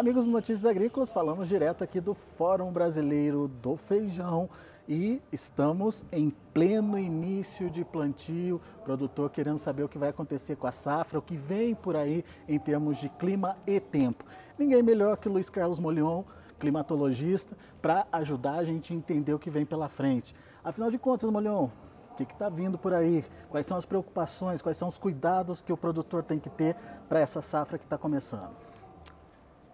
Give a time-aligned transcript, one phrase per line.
[0.00, 4.48] amigos do Notícias Agrícolas, falamos direto aqui do Fórum Brasileiro do Feijão
[4.88, 8.62] e estamos em pleno início de plantio.
[8.82, 12.24] Produtor querendo saber o que vai acontecer com a safra, o que vem por aí
[12.48, 14.24] em termos de clima e tempo.
[14.58, 16.22] Ninguém melhor que Luiz Carlos Molion,
[16.58, 20.34] climatologista, para ajudar a gente a entender o que vem pela frente.
[20.64, 21.68] Afinal de contas, Molion,
[22.12, 23.22] o que está vindo por aí?
[23.50, 26.74] Quais são as preocupações, quais são os cuidados que o produtor tem que ter
[27.06, 28.69] para essa safra que está começando?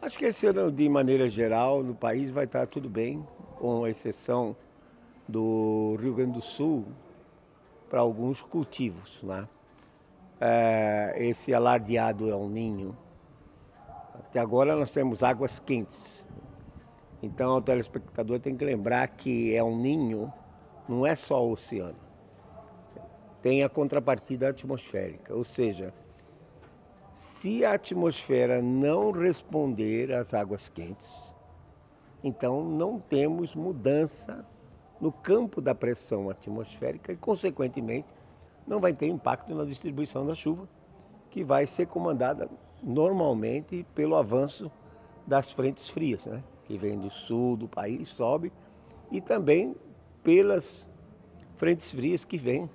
[0.00, 3.26] Acho que esse ano, de maneira geral, no país vai estar tudo bem,
[3.56, 4.54] com exceção
[5.26, 6.86] do Rio Grande do Sul
[7.90, 9.20] para alguns cultivos.
[9.24, 9.48] Né?
[10.40, 12.96] É, esse alardeado é um ninho.
[14.14, 16.24] Até agora nós temos águas quentes.
[17.20, 20.32] Então o telespectador tem que lembrar que é um ninho,
[20.88, 21.98] não é só o oceano.
[23.42, 25.92] Tem a contrapartida atmosférica, ou seja,
[27.18, 31.34] se a atmosfera não responder às águas quentes,
[32.22, 34.46] então não temos mudança
[35.00, 38.06] no campo da pressão atmosférica e, consequentemente,
[38.64, 40.68] não vai ter impacto na distribuição da chuva,
[41.28, 42.48] que vai ser comandada
[42.80, 44.70] normalmente pelo avanço
[45.26, 46.40] das frentes frias, né?
[46.66, 48.52] que vem do sul do país, sobe,
[49.10, 49.74] e também
[50.22, 50.88] pelas
[51.56, 52.70] frentes frias que vêm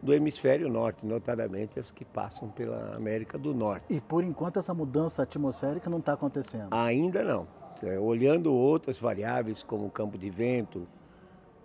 [0.00, 3.86] do hemisfério norte, notadamente as que passam pela América do Norte.
[3.90, 6.68] E por enquanto essa mudança atmosférica não está acontecendo?
[6.70, 7.46] Ainda não.
[7.82, 10.86] É, olhando outras variáveis como o campo de vento,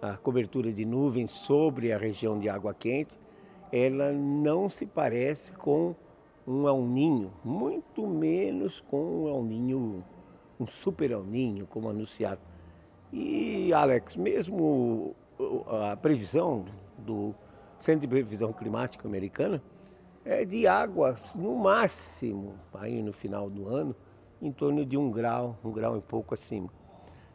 [0.01, 3.19] a cobertura de nuvens sobre a região de água quente,
[3.71, 5.95] ela não se parece com
[6.45, 10.03] um El Ninho, muito menos com um El Ninho,
[10.59, 12.41] um super El Ninho, como anunciado.
[13.11, 15.15] E, Alex, mesmo
[15.67, 16.65] a previsão
[16.97, 17.33] do
[17.83, 19.61] Centro de Previsão Climática Americana,
[20.23, 23.93] é de águas no máximo, aí no final do ano,
[24.41, 26.69] em torno de um grau, um grau e pouco acima.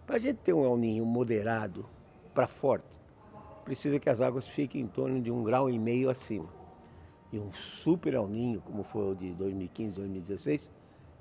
[0.06, 1.84] Para a gente ter um El Ninho moderado
[2.32, 2.98] para forte,
[3.62, 6.48] precisa que as águas fiquem em torno de um grau e meio acima.
[7.30, 10.70] E um super El Ninho, como foi o de 2015, 2016,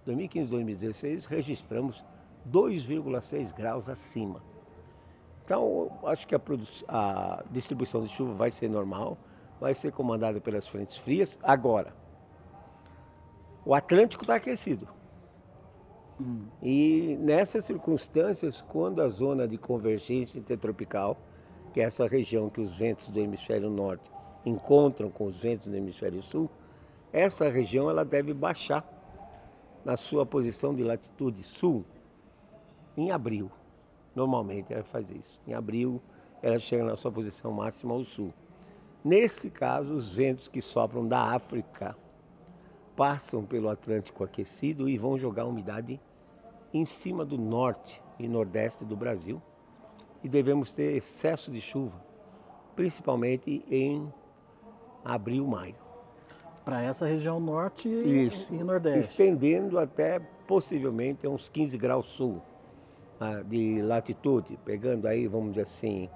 [0.05, 2.05] 2015, 2016 registramos
[2.49, 4.41] 2,6 graus acima.
[5.47, 6.41] Então, acho que a,
[6.89, 9.17] a, distribuição de chuva vai ser normal,
[9.61, 11.39] vai ser comandada pelas frentes frias.
[11.41, 11.95] Agora,
[13.63, 14.85] o Atlântico está aquecido.
[16.19, 16.47] Hum.
[16.61, 21.15] E nessas circunstâncias, quando a zona de convergência intertropical,
[21.73, 24.11] que é essa região que os ventos do hemisfério norte
[24.45, 26.51] encontram com os ventos do hemisfério sul,
[27.13, 28.85] essa região ela deve baixar
[29.85, 31.85] na sua posição de latitude sul
[32.97, 33.49] em abril.
[34.17, 35.39] Normalmente ela faz isso.
[35.45, 36.01] Em abril,
[36.41, 38.33] ela chega na sua posição máxima ao sul.
[39.03, 41.95] Nesse caso, os ventos que sopram da África
[42.95, 46.01] passam pelo Atlântico aquecido e vão jogar umidade
[46.73, 49.39] em cima do norte e nordeste do Brasil.
[50.23, 52.03] E devemos ter excesso de chuva,
[52.75, 54.11] principalmente em
[55.05, 55.75] abril, maio.
[56.65, 59.11] Para essa região norte Isso, e nordeste.
[59.11, 62.41] Estendendo até possivelmente uns 15 graus sul
[63.47, 66.09] de latitude, pegando aí, vamos dizer assim,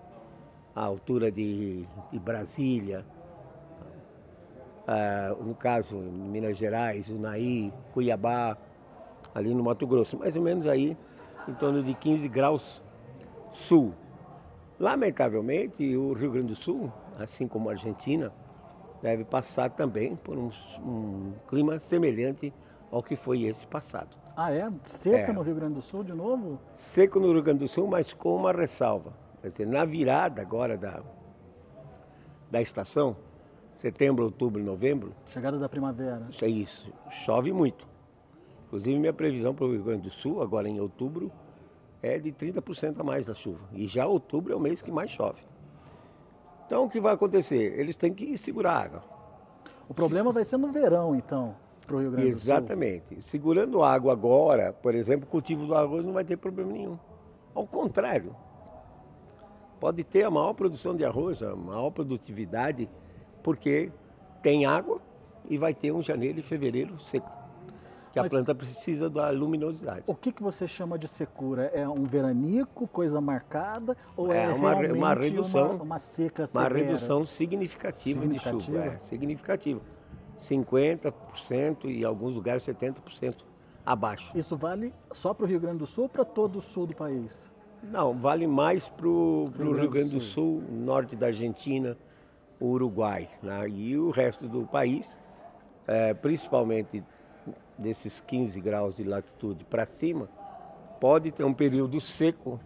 [0.75, 3.05] a altura de, de Brasília,
[4.87, 8.57] uh, no caso Minas Gerais, Unaí, Cuiabá,
[9.33, 10.97] ali no Mato Grosso, mais ou menos aí
[11.47, 12.83] em torno de 15 graus
[13.51, 13.93] sul.
[14.79, 18.31] Lamentavelmente, o Rio Grande do Sul, assim como a Argentina,
[19.01, 22.53] deve passar também por um, um clima semelhante
[22.91, 24.17] ao que foi esse passado.
[24.43, 24.71] Ah, é?
[24.81, 25.33] Seca é.
[25.33, 26.59] no Rio Grande do Sul de novo?
[26.73, 29.13] Seco no Rio Grande do Sul, mas com uma ressalva.
[29.39, 31.03] Quer dizer, na virada agora da,
[32.49, 33.15] da estação,
[33.75, 35.13] setembro, outubro, novembro.
[35.27, 36.25] Chegada da primavera.
[36.31, 36.91] Isso é isso.
[37.11, 37.87] Chove muito.
[38.65, 41.31] Inclusive, minha previsão para o Rio Grande do Sul, agora em outubro,
[42.01, 43.61] é de 30% a mais da chuva.
[43.73, 45.43] E já outubro é o mês que mais chove.
[46.65, 47.79] Então, o que vai acontecer?
[47.79, 49.03] Eles têm que segurar a água.
[49.87, 51.55] O problema vai ser no verão, então
[51.85, 52.41] para o Rio Grande do Sul.
[52.41, 53.21] Exatamente.
[53.21, 56.97] Segurando água agora, por exemplo, o cultivo do arroz não vai ter problema nenhum.
[57.53, 58.35] Ao contrário,
[59.79, 62.89] pode ter a maior produção de arroz, a maior produtividade,
[63.43, 63.91] porque
[64.41, 65.01] tem água
[65.49, 67.41] e vai ter um janeiro e fevereiro seco.
[68.11, 70.03] Que Mas a planta precisa da luminosidade.
[70.05, 71.71] O que, que você chama de secura?
[71.73, 73.95] É um veranico, coisa marcada?
[74.17, 76.73] Ou é, é uma, uma redução, uma, uma seca severa?
[76.73, 78.57] Uma redução significativa, significativa?
[78.57, 78.85] de chuva.
[78.85, 79.81] É, significativa.
[80.43, 83.37] 50% e em alguns lugares 70%
[83.85, 84.31] abaixo.
[84.35, 86.95] Isso vale só para o Rio Grande do Sul ou para todo o sul do
[86.95, 87.51] país?
[87.83, 91.97] Não, vale mais para o Rio, Rio Grande do Sul, norte da Argentina,
[92.59, 93.27] o Uruguai.
[93.41, 93.69] Né?
[93.69, 95.17] E o resto do país,
[95.87, 97.03] é, principalmente
[97.77, 100.29] desses 15 graus de latitude para cima,
[100.99, 102.59] pode ter um período seco,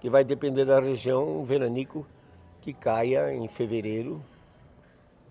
[0.00, 2.06] que vai depender da região, um veranico
[2.60, 4.22] que caia em fevereiro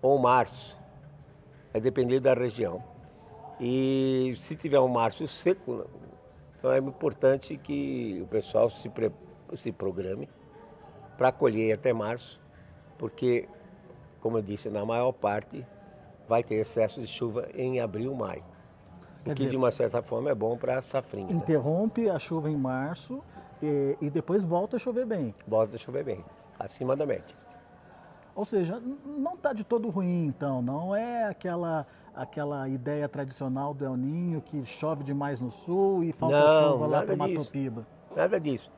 [0.02, 0.76] ou março.
[1.74, 2.80] Vai depender da região.
[3.60, 5.84] E se tiver um março seco,
[6.56, 8.88] então é importante que o pessoal se,
[9.56, 10.28] se programe
[11.18, 12.40] para colher até março,
[12.96, 13.48] porque,
[14.20, 15.66] como eu disse, na maior parte
[16.28, 18.44] vai ter excesso de chuva em abril, maio.
[19.24, 21.26] Quer o que dizer, de uma certa forma é bom para a safrinha.
[21.26, 21.32] Né?
[21.32, 22.10] Interrompe né?
[22.10, 23.20] a chuva em março
[23.60, 25.34] e, e, depois volta a chover bem.
[25.46, 26.24] Volta a chover bem,
[26.56, 27.34] acima da média.
[28.34, 30.60] Ou seja, não está de todo ruim, então.
[30.60, 36.12] Não é aquela aquela ideia tradicional do El Ninho que chove demais no sul e
[36.12, 37.86] falta não, chuva lá para Mato Piba.
[38.14, 38.70] Nada disso.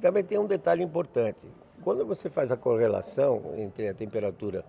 [0.00, 1.38] Também tem um detalhe importante.
[1.82, 4.64] Quando você faz a correlação entre a temperatura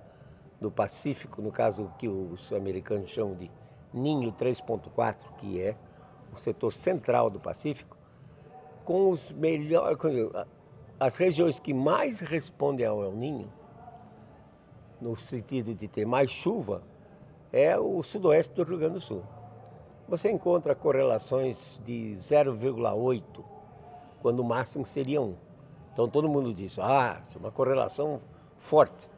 [0.60, 3.50] do Pacífico, no caso que os americanos chamam de
[3.94, 5.76] Ninho 3.4, que é
[6.32, 7.98] o setor central do Pacífico,
[8.86, 9.98] com os melhores,
[11.00, 13.52] as regiões que mais respondem ao El Ninho,
[15.02, 16.84] no sentido de ter mais chuva,
[17.52, 19.24] é o sudoeste do Rio Grande do Sul.
[20.08, 23.24] Você encontra correlações de 0,8,
[24.22, 25.36] quando o máximo seria 1.
[25.92, 28.22] Então todo mundo diz, ah, isso é uma correlação
[28.56, 29.10] forte.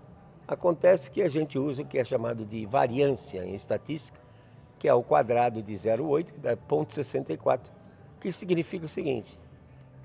[0.48, 4.20] Acontece que a gente usa o que é chamado de variância em estatística,
[4.80, 7.72] que é o quadrado de 0,8, que dá 0,64,
[8.20, 9.38] que significa o seguinte,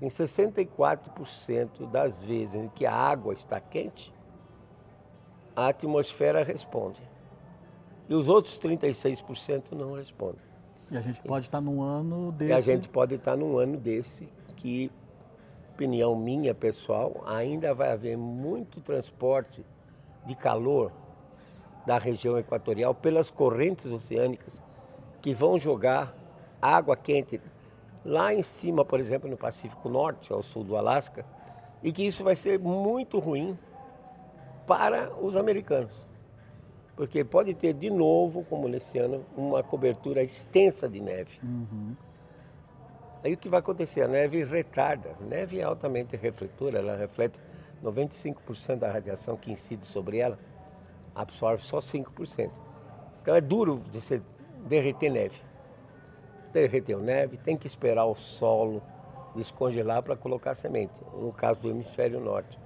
[0.01, 4.13] em 64% das vezes em que a água está quente,
[5.59, 7.01] a atmosfera responde.
[8.07, 10.41] E os outros 36% não respondem.
[10.89, 12.51] E a gente pode estar num ano desse.
[12.51, 14.89] E a gente pode estar num ano desse que,
[15.73, 19.65] opinião minha pessoal, ainda vai haver muito transporte
[20.25, 20.93] de calor
[21.85, 24.61] da região equatorial pelas correntes oceânicas
[25.21, 26.15] que vão jogar
[26.61, 27.41] água quente
[28.05, 31.25] lá em cima, por exemplo, no Pacífico Norte, ao sul do Alasca,
[31.83, 33.57] e que isso vai ser muito ruim
[34.69, 35.91] para os americanos.
[36.95, 41.39] Porque pode ter de novo, como nesse ano, uma cobertura extensa de neve.
[41.41, 41.95] Uhum.
[43.23, 44.03] Aí o que vai acontecer?
[44.03, 45.15] A neve retarda.
[45.19, 47.39] A neve é altamente refletora, ela reflete
[47.83, 50.37] 95% da radiação que incide sobre ela
[51.15, 52.51] absorve só 5%.
[53.21, 54.21] Então é duro de você
[54.67, 55.35] derreter neve.
[56.53, 58.83] Derreteu neve, tem que esperar o solo
[59.35, 62.57] descongelar para colocar semente, no caso do hemisfério norte.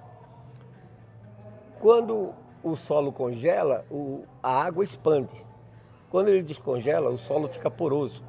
[1.84, 2.32] Quando
[2.62, 5.34] o solo congela, o, a água expande.
[6.08, 8.24] Quando ele descongela, o solo fica poroso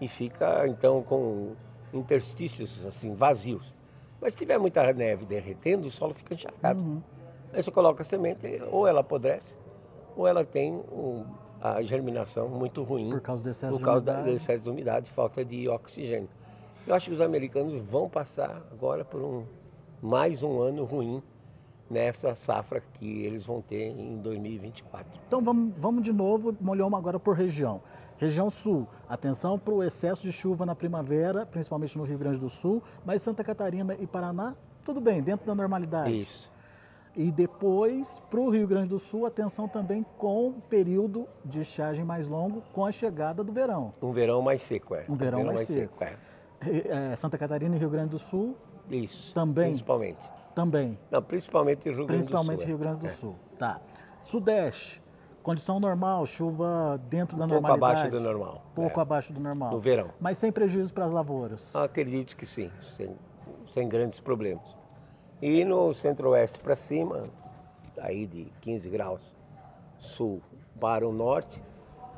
[0.00, 1.54] e fica então com
[1.92, 3.74] interstícios assim vazios.
[4.20, 6.80] Mas se tiver muita neve derretendo, o solo fica encharcado.
[6.80, 7.02] Uhum.
[7.52, 9.58] Aí você coloca a semente, ou ela apodrece,
[10.16, 11.24] ou ela tem um,
[11.60, 13.10] a germinação muito ruim.
[13.10, 14.24] Por causa do excesso, por causa de, umidade.
[14.24, 16.28] Da, do excesso de umidade, falta de oxigênio.
[16.86, 19.44] Eu acho que os americanos vão passar agora por um,
[20.00, 21.20] mais um ano ruim
[21.94, 25.06] nessa safra que eles vão ter em 2024.
[25.28, 27.80] Então vamos, vamos de novo, molhamos agora por região.
[28.18, 32.48] Região Sul, atenção para o excesso de chuva na primavera, principalmente no Rio Grande do
[32.48, 36.20] Sul, mas Santa Catarina e Paraná, tudo bem, dentro da normalidade.
[36.20, 36.52] Isso.
[37.16, 42.04] E depois, para o Rio Grande do Sul, atenção também com o período de estiagem
[42.04, 43.94] mais longo, com a chegada do verão.
[44.02, 45.04] Um verão mais seco, é.
[45.08, 45.96] Um verão, um verão mais, mais, seco.
[45.96, 46.16] seco
[46.60, 47.12] é.
[47.12, 48.56] É, Santa Catarina e Rio Grande do Sul.
[48.90, 49.32] Isso.
[49.32, 49.66] Também.
[49.66, 50.43] Principalmente.
[50.54, 50.98] Também.
[51.10, 52.16] Não, principalmente Rio Grande do Sul.
[52.16, 52.66] Principalmente é.
[52.66, 53.10] Rio Grande do é.
[53.10, 53.36] Sul.
[53.58, 53.80] Tá.
[54.22, 55.02] Sudeste.
[55.42, 57.78] Condição normal, chuva dentro da normalidade.
[57.78, 58.62] Pouco abaixo do normal.
[58.74, 59.02] Pouco é.
[59.02, 59.70] abaixo do normal.
[59.72, 60.08] No verão.
[60.18, 61.74] Mas sem prejuízo para as lavouras.
[61.76, 63.14] Acredito que sim, sem,
[63.68, 64.64] sem grandes problemas.
[65.42, 67.24] E no centro-oeste para cima,
[67.98, 69.20] aí de 15 graus
[69.98, 70.40] sul
[70.80, 71.62] para o norte,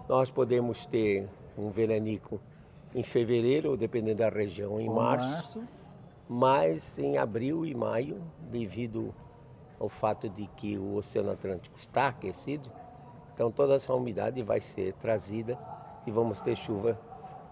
[0.08, 1.28] nós podemos ter
[1.58, 2.40] um veranico
[2.94, 5.68] em fevereiro, dependendo da região, em março, março,
[6.28, 9.14] mas em abril e maio, devido
[9.78, 12.70] ao fato de que o Oceano Atlântico está aquecido,
[13.34, 15.58] então toda essa umidade vai ser trazida
[16.06, 16.98] e vamos ter chuva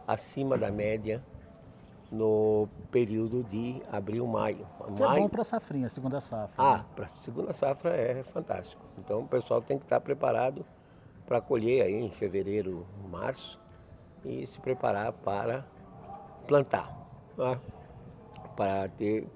[0.06, 1.22] acima da média
[2.10, 4.66] no período de abril, maio.
[4.94, 5.18] Que maio...
[5.18, 6.54] é bom para a safrinha, segunda safra.
[6.56, 6.84] Ah, né?
[6.94, 8.82] para a segunda safra é fantástico.
[8.98, 10.64] Então o pessoal tem que estar preparado
[11.26, 13.60] para colher aí em fevereiro, março
[14.24, 15.66] e se preparar para
[16.46, 16.94] plantar,
[17.36, 17.58] né?
[18.56, 19.26] Para ter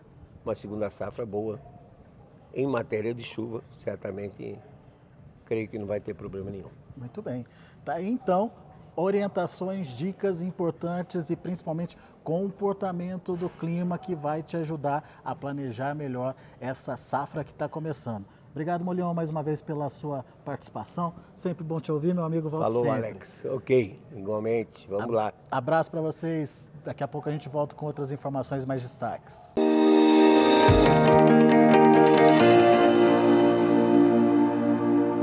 [0.44, 1.60] uma segunda safra boa
[2.54, 4.58] em matéria de chuva, certamente
[5.44, 6.70] creio que não vai ter problema nenhum.
[6.96, 7.44] Muito bem.
[7.84, 8.50] Tá aí então
[8.96, 16.34] orientações, dicas importantes e principalmente comportamento do clima que vai te ajudar a planejar melhor
[16.60, 18.26] essa safra que está começando.
[18.58, 21.14] Obrigado, Molion, mais uma vez pela sua participação.
[21.32, 22.98] Sempre bom te ouvir, meu amigo Valdo Falou, sempre.
[23.06, 23.44] Alex.
[23.44, 24.84] Ok, igualmente.
[24.90, 25.32] Vamos lá.
[25.48, 26.68] Abraço para vocês.
[26.84, 29.54] Daqui a pouco a gente volta com outras informações mais destaques.